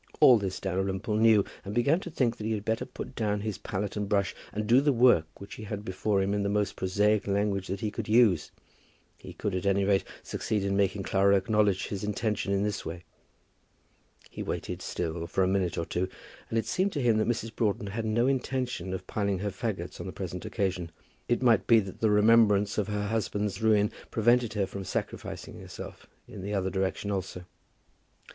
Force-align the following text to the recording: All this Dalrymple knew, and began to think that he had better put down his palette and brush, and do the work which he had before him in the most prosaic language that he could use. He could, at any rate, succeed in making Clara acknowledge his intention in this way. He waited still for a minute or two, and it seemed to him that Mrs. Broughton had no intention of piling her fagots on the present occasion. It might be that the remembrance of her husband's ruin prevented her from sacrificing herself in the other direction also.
All 0.19 0.39
this 0.39 0.59
Dalrymple 0.59 1.15
knew, 1.17 1.45
and 1.63 1.75
began 1.75 1.99
to 1.99 2.09
think 2.09 2.37
that 2.37 2.45
he 2.45 2.53
had 2.53 2.65
better 2.65 2.87
put 2.87 3.13
down 3.15 3.41
his 3.41 3.59
palette 3.59 3.95
and 3.95 4.09
brush, 4.09 4.33
and 4.51 4.65
do 4.65 4.81
the 4.81 4.91
work 4.91 5.39
which 5.39 5.53
he 5.53 5.63
had 5.65 5.85
before 5.85 6.23
him 6.23 6.33
in 6.33 6.41
the 6.41 6.49
most 6.49 6.75
prosaic 6.75 7.27
language 7.27 7.67
that 7.67 7.81
he 7.81 7.91
could 7.91 8.07
use. 8.09 8.49
He 9.19 9.31
could, 9.31 9.53
at 9.53 9.67
any 9.67 9.83
rate, 9.85 10.03
succeed 10.23 10.63
in 10.63 10.75
making 10.75 11.03
Clara 11.03 11.35
acknowledge 11.35 11.85
his 11.89 12.03
intention 12.03 12.51
in 12.51 12.63
this 12.63 12.83
way. 12.83 13.03
He 14.31 14.41
waited 14.41 14.81
still 14.81 15.27
for 15.27 15.43
a 15.43 15.47
minute 15.47 15.77
or 15.77 15.85
two, 15.85 16.09
and 16.49 16.57
it 16.57 16.65
seemed 16.65 16.93
to 16.93 17.01
him 17.03 17.17
that 17.19 17.27
Mrs. 17.27 17.55
Broughton 17.55 17.85
had 17.85 18.03
no 18.05 18.25
intention 18.25 18.95
of 18.95 19.05
piling 19.05 19.37
her 19.37 19.51
fagots 19.51 19.99
on 19.99 20.07
the 20.07 20.11
present 20.11 20.45
occasion. 20.45 20.91
It 21.29 21.43
might 21.43 21.67
be 21.67 21.79
that 21.79 21.99
the 22.01 22.09
remembrance 22.09 22.79
of 22.79 22.87
her 22.87 23.05
husband's 23.09 23.61
ruin 23.61 23.91
prevented 24.09 24.53
her 24.53 24.65
from 24.65 24.83
sacrificing 24.83 25.59
herself 25.59 26.07
in 26.27 26.41
the 26.41 26.55
other 26.55 26.71
direction 26.71 27.11
also. 27.11 27.45